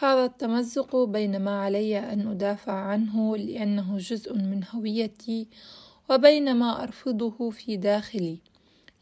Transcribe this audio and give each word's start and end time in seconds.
هذا 0.00 0.24
التمزق 0.24 0.96
بين 0.96 1.38
ما 1.38 1.62
علي 1.62 1.98
أن 1.98 2.28
أدافع 2.28 2.72
عنه 2.72 3.36
لأنه 3.36 3.98
جزء 3.98 4.34
من 4.34 4.64
هويتي 4.74 5.46
وبين 6.10 6.56
ما 6.56 6.82
أرفضه 6.82 7.50
في 7.50 7.76
داخلي 7.76 8.38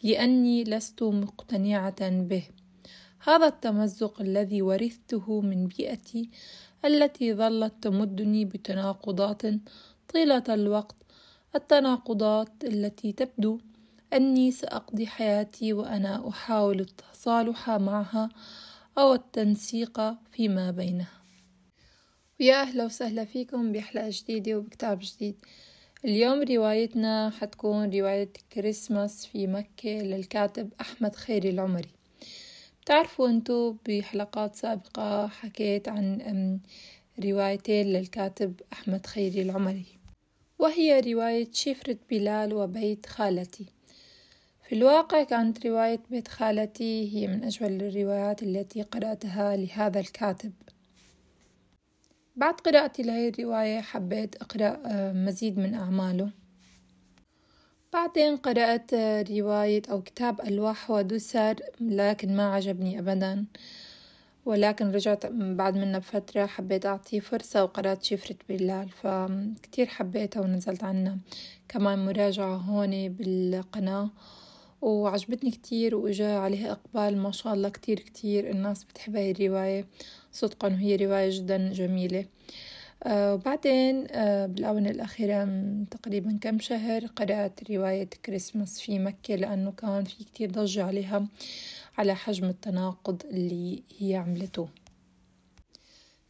لأني 0.03 0.64
لست 0.64 1.03
مقتنعة 1.03 2.11
به. 2.11 2.43
هذا 3.19 3.46
التمزق 3.46 4.21
الذي 4.21 4.62
ورثته 4.62 5.40
من 5.40 5.67
بيئتي 5.67 6.30
التي 6.85 7.35
ظلت 7.35 7.75
تمدني 7.83 8.45
بتناقضات 8.45 9.43
طيلة 10.15 10.45
الوقت. 10.49 10.97
التناقضات 11.55 12.53
التي 12.65 13.13
تبدو 13.13 13.59
أني 14.13 14.51
سأقضي 14.51 15.07
حياتي 15.07 15.73
وأنا 15.73 16.29
أحاول 16.29 16.81
التصالح 16.81 17.71
معها 17.71 18.29
أو 18.99 19.15
التنسيق 19.15 20.01
فيما 20.33 20.71
بينها 20.71 21.23
ويا 22.41 22.63
أهلا 22.63 22.85
وسهلا 22.85 23.25
فيكم 23.25 23.73
بحلقة 23.73 24.09
جديدة 24.11 24.59
وبكتاب 24.59 24.99
جديد. 25.03 25.37
اليوم 26.04 26.43
روايتنا 26.43 27.31
حتكون 27.31 27.90
رواية 27.90 28.32
كريسماس 28.53 29.27
في 29.27 29.46
مكة 29.46 29.90
للكاتب 29.90 30.73
أحمد 30.81 31.17
خيري 31.17 31.51
العمري. 31.51 31.90
بتعرفوا 32.83 33.28
أنتو 33.28 33.77
بحلقات 33.89 34.55
سابقة 34.55 35.27
حكيت 35.27 35.89
عن 35.89 36.61
روايتين 37.25 37.87
للكاتب 37.87 38.61
أحمد 38.73 39.06
خيري 39.06 39.42
العمري. 39.42 39.87
وهي 40.59 41.01
رواية 41.01 41.48
شفرة 41.53 41.98
بلال 42.11 42.55
وبيت 42.55 43.06
خالتي. 43.06 43.67
في 44.69 44.75
الواقع 44.75 45.22
كانت 45.22 45.66
رواية 45.66 46.00
بيت 46.11 46.28
خالتي 46.28 47.14
هي 47.14 47.27
من 47.27 47.44
أجمل 47.44 47.83
الروايات 47.83 48.42
التي 48.42 48.83
قرأتها 48.83 49.56
لهذا 49.56 50.00
الكاتب. 50.00 50.52
بعد 52.36 52.55
قراءتي 52.55 53.02
لهي 53.02 53.28
الرواية 53.28 53.80
حبيت 53.80 54.36
أقرأ 54.36 54.83
آه، 54.86 55.12
مزيد 55.12 55.58
من 55.58 55.75
أعماله. 55.75 56.31
بعدين 57.92 58.36
قرأت 58.36 58.95
آه، 58.95 59.25
رواية 59.31 59.83
أو 59.91 60.03
كتاب 60.03 60.41
ألواح 60.41 60.91
ودسر 60.91 61.56
لكن 61.80 62.36
ما 62.36 62.55
عجبني 62.55 62.98
أبدا. 62.98 63.45
ولكن 64.45 64.91
رجعت 64.91 65.27
بعد 65.27 65.77
منه 65.77 65.98
بفترة 65.98 66.47
حبيت 66.47 66.86
أعطيه 66.86 67.20
فرصة 67.20 67.64
وقرأت 67.64 68.03
شفرة 68.03 68.36
بلال 68.48 68.89
فكتير 68.89 69.86
حبيتها 69.86 70.41
ونزلت 70.41 70.84
عنها 70.84 71.19
كمان 71.69 72.06
مراجعة 72.06 72.56
هون 72.56 73.08
بالقناة. 73.08 74.11
وعجبتني 74.87 75.51
كتير 75.51 75.97
وإجا 75.97 76.39
عليها 76.39 76.73
إقبال 76.73 77.19
ما 77.19 77.33
شاء 77.33 77.55
الله 77.55 77.69
كتير 77.69 77.98
كتير 78.01 78.51
الناس 78.51 78.84
بتحب 78.84 79.17
هاي 79.17 79.31
الرواية. 79.31 79.84
صدقا 80.33 80.69
وهي 80.69 80.97
رواية 80.97 81.31
جدا 81.39 81.73
جميلة. 81.73 82.25
آه 83.03 83.34
وبعدين 83.34 84.07
آه 84.11 84.47
بالآونة 84.47 84.91
الأخيرة 84.91 85.48
تقريبا 85.91 86.39
كم 86.41 86.59
شهر 86.59 87.07
قرأت 87.07 87.70
رواية 87.70 88.09
كريسماس 88.27 88.81
في 88.81 88.98
مكة 88.98 89.34
لأنه 89.34 89.70
كان 89.73 90.05
في 90.05 90.25
كتير 90.25 90.51
ضجة 90.51 90.84
عليها 90.84 91.27
على 91.98 92.14
حجم 92.14 92.45
التناقض 92.48 93.23
اللي 93.31 93.83
هي 93.98 94.14
عملته. 94.17 94.69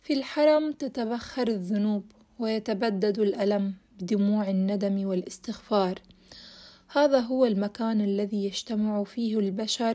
في 0.03 0.13
الحرم 0.13 0.73
تتبخر 0.73 1.49
الذنوب 1.49 2.05
ويتبدد 2.39 3.19
الألم 3.19 3.75
بدموع 4.01 4.51
الندم 4.51 5.07
والاستغفار. 5.07 5.99
هذا 6.97 7.21
هو 7.21 7.45
المكان 7.45 8.01
الذي 8.01 8.45
يجتمع 8.45 9.05
فيه 9.05 9.39
البشر 9.39 9.95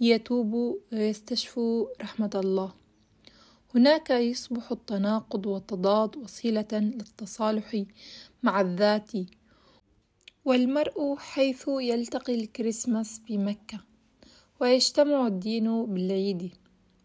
ليتوبوا 0.00 0.76
ويستشفوا 0.92 1.86
رحمة 2.00 2.30
الله. 2.34 2.72
هناك 3.74 4.10
يصبح 4.10 4.72
التناقض 4.72 5.46
والتضاد 5.46 6.16
وسيلة 6.16 6.68
للتصالح 6.72 7.82
مع 8.42 8.60
الذات 8.60 9.10
والمرء 10.44 11.16
حيث 11.16 11.68
يلتقي 11.68 12.34
الكريسماس 12.34 13.20
بمكة 13.28 13.80
ويجتمع 14.60 15.26
الدين 15.26 15.86
بالعيد. 15.86 16.52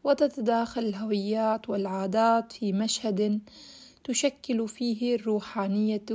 وتتداخل 0.04 0.82
الهويات 0.82 1.70
والعادات 1.70 2.52
في 2.52 2.74
مشهد 2.74 3.42
تشكل 4.04 4.68
فيه 4.68 5.16
الروحانية 5.16 6.06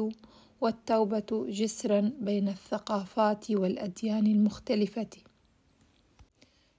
والتوبة 0.62 1.46
جسرا 1.48 2.12
بين 2.20 2.48
الثقافات 2.48 3.50
والأديان 3.50 4.26
المختلفة. 4.26 5.10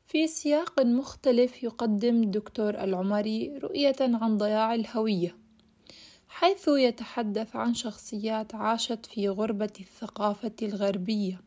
في 0.08 0.28
سياق 0.28 0.80
مختلف 0.80 1.64
يقدم 1.64 2.24
الدكتور 2.24 2.70
العمري 2.70 3.58
رؤية 3.58 3.96
عن 4.00 4.38
ضياع 4.38 4.74
الهوية 4.74 5.36
حيث 6.28 6.68
يتحدث 6.68 7.56
عن 7.56 7.74
شخصيات 7.74 8.56
عاشت 8.56 9.06
في 9.06 9.30
غربة 9.30 9.74
الثقافة 9.80 10.56
الغربية 10.62 11.42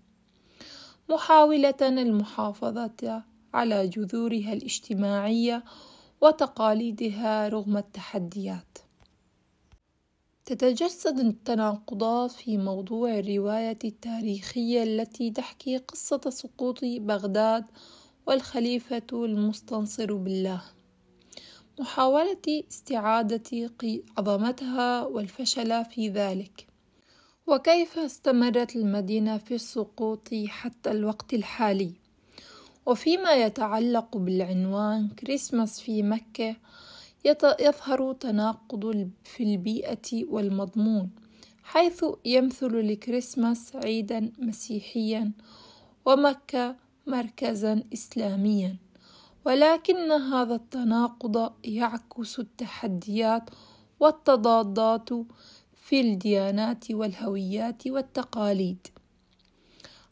محاولة 1.09 1.81
المحافظة 1.83 3.23
على 3.55 3.89
جذورها 3.89 4.53
الاجتماعية 4.53 5.65
وتقاليدها 6.21 7.49
رغم 7.49 7.77
التحديات. 7.77 8.86
تتجسد 10.47 11.19
التناقضات 11.19 12.31
في 12.31 12.59
موضوع 12.59 13.19
الرواية 13.19 13.79
التاريخية 13.85 14.83
التي 14.83 15.31
تحكي 15.31 15.79
قصة 15.79 16.21
سقوط 16.29 16.79
بغداد 16.83 17.65
والخليفة 18.27 19.03
المستنصر 19.13 20.15
بالله. 20.15 20.63
محاولة 21.81 22.65
استعادة 22.71 23.71
عظمتها 24.19 25.05
والفشل 25.05 25.85
في 25.85 26.09
ذلك. 26.09 26.67
وكيف 27.47 27.99
استمرت 27.99 28.77
المدينة 28.77 29.39
في 29.39 29.55
السقوط 29.55 30.29
حتى 30.47 30.91
الوقت 30.91 31.35
الحالي؟ 31.35 31.93
وفيما 32.87 33.33
يتعلق 33.33 34.17
بالعنوان 34.17 35.09
كريسماس 35.09 35.81
في 35.81 36.03
مكة 36.03 36.57
يظهر 37.61 38.13
تناقض 38.13 39.11
في 39.25 39.43
البيئة 39.43 40.25
والمضمون 40.25 41.11
حيث 41.67 42.05
يمثل 42.25 42.75
الكريسماس 42.75 43.77
عيدا 43.77 44.33
مسيحيا 44.39 45.33
ومكة 46.05 46.77
مركزا 47.07 47.83
إسلاميا. 47.93 48.77
ولكن 49.45 50.13
هذا 50.13 50.55
التناقض 50.55 51.53
يعكس 51.65 52.39
التحديات 52.39 53.51
والتضادات 54.01 55.09
في 55.75 56.01
الديانات 56.01 56.91
والهويات 56.91 57.87
والتقاليد. 57.87 58.87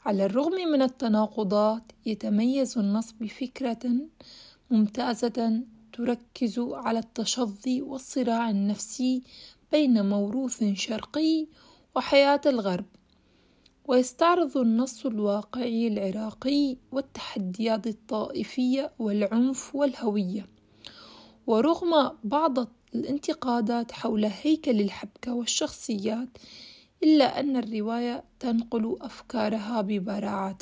على 0.06 0.24
الرغم 0.24 0.54
من 0.72 0.82
التناقضات 0.82 1.82
يتميز 2.06 2.78
النص 2.78 3.12
بفكرة 3.12 3.92
ممتازة 4.70 5.62
تركز 5.94 6.58
على 6.58 6.98
التشظي 6.98 7.82
والصراع 7.82 8.50
النفسي 8.50 9.22
بين 9.72 10.08
موروث 10.08 10.64
شرقي 10.64 11.46
وحياة 11.96 12.40
الغرب. 12.46 12.84
ويستعرض 13.84 14.56
النص 14.58 15.06
الواقعي 15.06 15.88
العراقي 15.88 16.76
والتحديات 16.92 17.86
الطائفية 17.86 18.92
والعنف 18.98 19.74
والهوية. 19.74 20.46
ورغم 21.46 22.16
بعض 22.24 22.58
الانتقادات 22.94 23.92
حول 23.92 24.24
هيكل 24.24 24.80
الحبكة 24.80 25.34
والشخصيات 25.34 26.38
إلا 27.02 27.40
أن 27.40 27.56
الرواية 27.56 28.24
تنقل 28.40 28.96
أفكارها 29.00 29.80
ببراعة. 29.80 30.58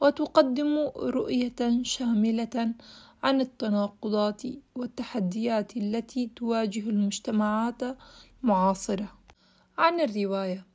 وتقدم 0.00 0.90
رؤية 0.96 1.82
شاملة 1.82 2.74
عن 3.22 3.40
التناقضات 3.40 4.42
والتحديات 4.74 5.76
التي 5.76 6.30
تواجه 6.36 6.80
المجتمعات 6.80 7.82
المعاصرة 8.42 9.12
عن 9.78 10.00
الرواية 10.00 10.66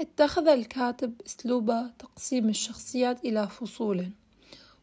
اتخذ 0.00 0.48
الكاتب 0.48 1.12
أسلوب 1.26 1.66
تقسيم 1.98 2.48
الشخصيات 2.48 3.24
إلى 3.24 3.48
فصول. 3.48 4.10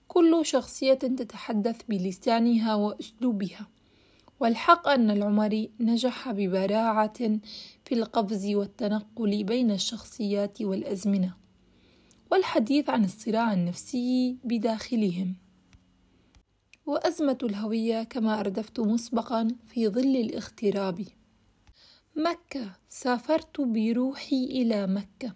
كل 0.08 0.46
شخصية 0.46 0.94
تتحدث 0.94 1.82
بلسانها 1.90 2.76
وأسلوبها. 2.76 3.68
والحق 4.40 4.88
أن 4.88 5.12
العمري 5.12 5.72
نجح 5.80 6.32
ببراعة 6.32 7.18
في 7.86 7.92
القفز 7.92 8.46
والتنقل 8.46 9.44
بين 9.44 9.72
الشخصيات 9.72 10.62
والأزمنة. 10.62 11.43
والحديث 12.34 12.90
عن 12.90 13.06
الصراع 13.06 13.54
النفسي 13.54 14.38
بداخلهم. 14.44 15.36
وأزمة 16.86 17.38
الهوية 17.44 18.04
كما 18.04 18.40
أردفت 18.40 18.80
مسبقا 18.80 19.48
في 19.68 19.88
ظل 19.88 20.16
الاغتراب. 20.16 21.06
مكة. 22.16 22.72
سافرت 22.90 23.62
بروحي 23.62 24.46
إلى 24.46 24.88
مكة 24.88 25.34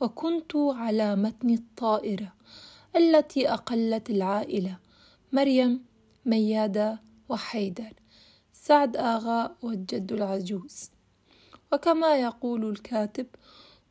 وكنت 0.00 0.56
على 0.56 1.16
متن 1.16 1.50
الطائرة 1.50 2.32
التي 2.96 3.48
أقلت 3.48 4.10
العائلة 4.10 4.78
مريم 5.32 5.84
ميادة 6.26 7.00
وحيدر 7.28 7.92
سعد 8.52 8.96
آغا 8.96 9.56
والجد 9.62 10.12
العجوز. 10.12 10.90
وكما 11.72 12.16
يقول 12.16 12.70
الكاتب 12.70 13.26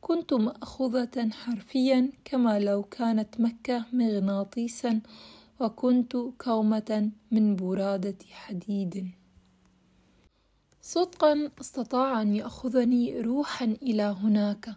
كنت 0.03 0.33
مأخوذة 0.33 1.29
حرفيا 1.31 2.11
كما 2.25 2.59
لو 2.59 2.83
كانت 2.83 3.41
مكة 3.41 3.85
مغناطيسا 3.93 5.01
وكنت 5.59 6.17
كومة 6.37 7.11
من 7.31 7.55
برادة 7.55 8.17
حديد. 8.31 9.11
صدقا 10.81 11.49
استطاع 11.61 12.21
أن 12.21 12.35
يأخذني 12.35 13.21
روحا 13.21 13.65
إلى 13.65 14.03
هناك 14.03 14.75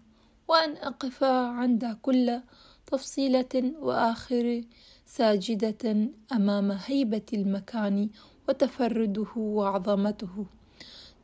وأن 0.49 0.76
أقف 0.76 1.25
عند 1.25 1.99
كل 2.02 2.40
تفصيلة 2.87 3.75
وآخر 3.81 4.64
ساجدة 5.06 6.08
أمام 6.32 6.72
هيبة 6.87 7.26
المكان 7.32 8.11
وتفرده 8.49 9.32
وعظمته. 9.37 10.46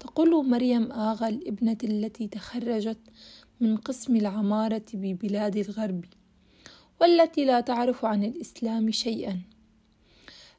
تقول 0.01 0.49
مريم 0.49 0.93
آغا 0.93 1.29
الابنة 1.29 1.79
التي 1.85 2.29
تخرجت 2.29 2.99
من 3.63 3.77
قسم 3.77 4.17
العمارة 4.17 4.85
ببلاد 4.95 5.57
الغرب 5.57 6.05
والتي 7.01 7.45
لا 7.45 7.61
تعرف 7.61 8.05
عن 8.05 8.25
الإسلام 8.25 8.91
شيئا. 8.91 9.41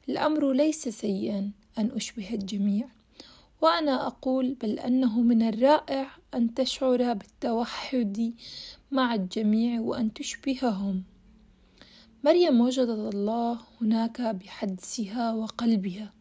الأمر 0.08 0.52
ليس 0.52 0.88
سيئا 0.88 1.50
أن 1.78 1.90
أشبه 1.96 2.34
الجميع 2.34 2.88
وأنا 3.62 4.06
أقول 4.06 4.54
بل 4.54 4.78
أنه 4.78 5.20
من 5.20 5.42
الرائع 5.42 6.10
أن 6.34 6.54
تشعر 6.54 7.12
بالتوحد 7.12 8.34
مع 8.90 9.14
الجميع 9.14 9.80
وأن 9.80 10.12
تشبههم. 10.12 11.02
مريم 12.24 12.60
وجدت 12.60 13.14
الله 13.14 13.58
هناك 13.80 14.20
بحدسها 14.20 15.32
وقلبها. 15.32 16.12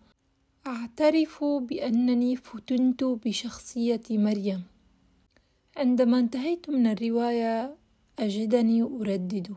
أعترف 0.68 1.44
بأنني 1.44 2.36
فتنت 2.36 3.03
بشخصية 3.03 4.03
مريم. 4.12 4.72
عندما 5.77 6.19
انتهيت 6.19 6.69
من 6.69 6.87
الرواية 6.87 7.75
أجدني 8.19 8.81
أردد. 8.81 9.55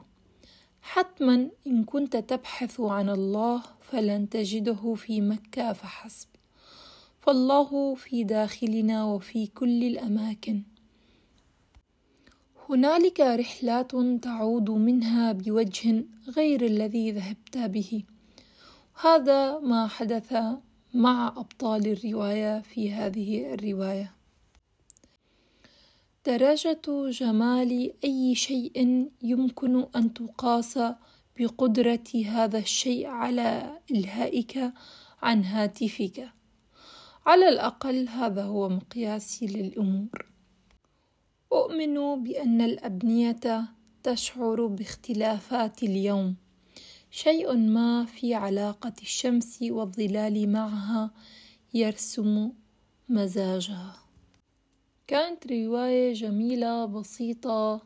حتما 0.82 1.50
إن 1.66 1.84
كنت 1.84 2.16
تبحث 2.16 2.80
عن 2.80 3.08
الله 3.08 3.62
فلن 3.80 4.28
تجده 4.28 4.94
في 4.94 5.20
مكة 5.20 5.72
فحسب. 5.72 6.28
فالله 7.20 7.94
في 7.94 8.24
داخلنا 8.24 9.04
وفي 9.04 9.46
كل 9.46 9.84
الأماكن. 9.84 10.62
هنالك 12.69 13.20
رحلات 13.20 13.92
تعود 14.22 14.70
منها 14.70 15.32
بوجه 15.32 16.04
غير 16.36 16.66
الذي 16.66 17.12
ذهبت 17.12 17.58
به. 17.58 18.02
هذا 19.02 19.58
ما 19.58 19.86
حدث 19.86 20.36
مع 20.94 21.28
أبطال 21.36 21.86
الرواية 21.86 22.60
في 22.60 22.92
هذه 22.92 23.54
الرواية. 23.54 24.15
درجة 26.26 27.11
جمال 27.11 27.93
أي 28.05 28.34
شيء 28.34 29.08
يمكن 29.23 29.87
أن 29.96 30.14
تقاس 30.14 30.78
بقدرة 31.38 32.08
هذا 32.26 32.58
الشيء 32.58 33.06
على 33.06 33.78
إلهائك 33.90 34.73
عن 35.23 35.44
هاتفك. 35.44 36.28
على 37.26 37.49
الأقل 37.49 38.08
هذا 38.08 38.43
هو 38.43 38.69
مقياسي 38.69 39.46
للأمور. 39.46 40.26
أؤمن 41.52 42.23
بأن 42.23 42.61
الأبنية 42.61 43.69
تشعر 44.02 44.67
باختلافات 44.67 45.82
اليوم. 45.82 46.37
شيء 47.11 47.56
ما 47.56 48.05
في 48.05 48.34
علاقة 48.34 48.93
الشمس 49.02 49.58
والظلال 49.62 50.52
معها 50.52 51.11
يرسم 51.75 52.52
مزاجها. 53.08 54.06
كانت 55.06 55.53
رواية 55.53 56.12
جميلة 56.12 56.85
بسيطة 56.85 57.82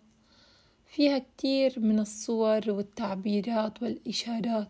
فيها 0.86 1.18
كتير 1.18 1.80
من 1.80 1.98
الصور 1.98 2.70
والتعبيرات 2.70 3.82
والإشارات. 3.82 4.68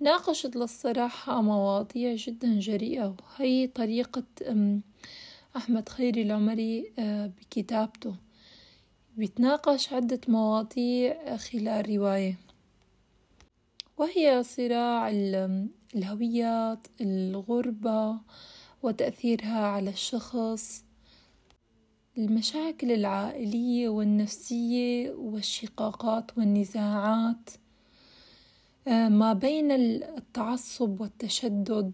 ناقشت 0.00 0.56
للصراحة 0.56 1.42
مواضيع 1.42 2.14
جدا 2.14 2.58
جريئة 2.58 3.16
وهي 3.38 3.66
طريقة 3.66 4.24
أحمد 5.56 5.88
خيري 5.88 6.22
العمري 6.22 6.92
آه، 6.98 7.26
بكتابته. 7.26 8.14
بيتناقش 9.16 9.92
عدة 9.92 10.20
مواضيع 10.28 11.36
خلال 11.36 11.96
رواية. 11.96 12.38
وهي 13.96 14.42
صراع 14.42 15.10
الهويات 15.94 16.86
الغربة 17.00 18.18
وتأثيرها 18.82 19.66
على 19.66 19.90
الشخص. 19.90 20.84
المشاكل 22.18 22.92
العائلية 22.92 23.88
والنفسية 23.88 25.10
والشقاقات 25.10 26.38
والنزاعات 26.38 27.50
آه، 28.88 29.08
ما 29.08 29.32
بين 29.32 29.72
التعصب 29.72 31.00
والتشدد 31.00 31.92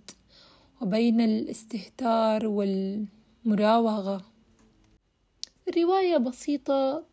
وبين 0.81 1.21
الاستهتار 1.21 2.47
والمراوغة. 2.47 4.23
رواية 5.77 6.17
بسيطة 6.17 7.05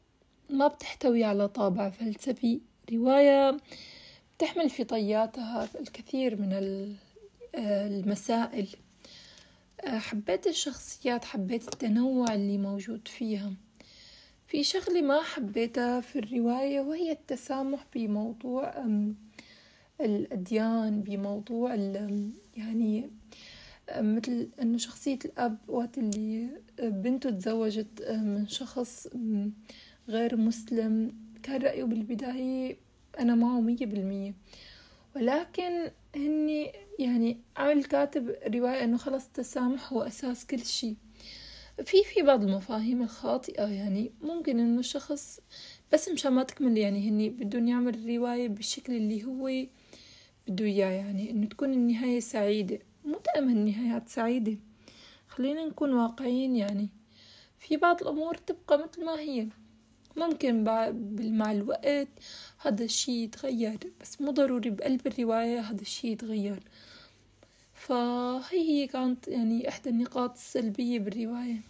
ما 0.50 0.68
بتحتوي 0.68 1.24
على 1.24 1.48
طابع 1.48 1.90
فلسفي 1.90 2.62
رواية 2.94 3.58
تحمل 4.40 4.70
في 4.70 4.84
طياتها 4.84 5.70
الكثير 5.80 6.42
من 6.42 6.54
آه، 7.56 7.88
المسائل. 7.88 8.68
حبيت 9.86 10.48
الشخصيات 10.48 11.26
حبيت 11.26 11.64
التنوع 11.64 12.34
اللي 12.34 12.58
موجود 12.58 13.08
فيها. 13.08 13.54
في 14.48 14.64
شغلة 14.64 15.02
ما 15.02 15.22
حبيتها 15.22 16.02
في 16.02 16.20
الرواية 16.20 16.82
وهي 16.82 17.12
التسامح 17.12 17.86
بموضوع 17.96 18.86
الأديان 20.02 21.02
بموضوع 21.02 21.76
يعني 22.56 23.10
مثل 23.96 24.50
إنه 24.62 24.78
شخصية 24.78 25.20
الأب 25.26 25.58
وقت 25.68 25.98
اللي 25.98 26.50
بنته 26.80 27.30
تزوجت 27.30 28.02
من 28.10 28.48
شخص 28.48 29.08
غير 30.10 30.36
مسلم 30.36 31.12
كان 31.44 31.62
رأيه 31.62 31.84
بالبداية 31.84 32.78
أنا 33.20 33.36
معه 33.36 33.60
مية 33.62 33.86
بالمية. 33.86 34.34
ولكن 35.16 35.92
هني 36.16 36.72
يعني 37.00 37.38
عمل 37.58 37.84
كاتب 37.84 38.36
رواية 38.56 38.84
إنه 38.84 38.98
خلص 38.98 39.26
التسامح 39.26 39.94
هو 39.94 40.02
أساس 40.02 40.46
كل 40.46 40.66
شي 40.66 40.96
في 41.86 42.04
في 42.04 42.22
بعض 42.22 42.44
المفاهيم 42.44 43.02
الخاطئة 43.02 43.66
يعني 43.68 44.12
ممكن 44.22 44.60
إنه 44.60 44.82
شخص 44.82 45.40
بس 45.94 46.10
مشان 46.10 46.34
ما 46.34 46.44
تكمل 46.44 46.78
يعني 46.78 47.10
هني 47.10 47.30
بدهم 47.30 47.68
يعمل 47.68 47.96
الرواية 47.96 48.48
بالشكل 48.48 48.94
اللي 48.94 49.24
هو 49.24 49.66
بده 50.48 50.66
إياه 50.66 50.90
يعني 50.90 51.32
إنه 51.32 51.48
تكون 51.48 51.74
النهاية 51.74 52.20
سعيدة. 52.20 52.80
مو 53.06 53.20
دائما 53.26 53.52
النهايات 53.52 54.10
سعيدة. 54.10 54.58
خلينا 55.28 55.66
نكون 55.66 55.94
واقعيين 55.94 56.56
يعني. 56.56 56.90
في 57.60 57.78
بعض 57.78 58.02
الأمور 58.02 58.36
تبقى 58.36 58.78
مثل 58.78 59.06
ما 59.06 59.20
هي. 59.20 59.48
ممكن 60.16 60.64
مع 61.20 61.52
الوقت 61.52 62.08
هذا 62.62 62.84
الشي 62.84 63.24
يتغير 63.24 63.78
بس 64.02 64.22
مو 64.22 64.32
ضروري 64.32 64.70
بقلب 64.70 65.08
الرواية 65.08 65.60
هذا 65.60 65.82
الشي 65.82 66.08
يتغير. 66.08 66.60
فهي 67.88 68.62
هي 68.70 68.88
كانت 68.88 69.28
يعني 69.28 69.70
إحدى 69.70 69.90
النقاط 69.90 70.32
السلبية 70.34 71.00
بالرواية. 71.00 71.62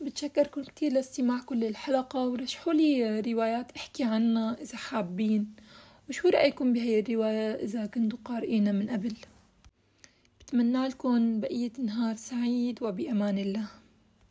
بتشكركم 0.00 0.62
كتير 0.62 0.92
لاستماعكم 0.92 1.54
للحلقة 1.54 2.26
ورشحوا 2.26 2.72
لي 2.72 3.20
روايات 3.20 3.72
أحكي 3.76 4.04
عنها 4.04 4.56
إذا 4.62 4.76
حابين. 4.76 5.54
وشو 6.08 6.28
رأيكم 6.28 6.72
بهي 6.72 7.00
الرواية 7.00 7.54
إذا 7.54 7.86
كنتوا 7.86 8.18
قارئينها 8.24 8.72
من 8.72 8.90
قبل؟ 8.90 9.14
بتمنى 10.40 10.88
لكم 10.88 11.40
بقية 11.40 11.72
نهار 11.78 12.16
سعيد 12.16 12.82
وبأمان 12.82 13.38
الله. 13.38 13.79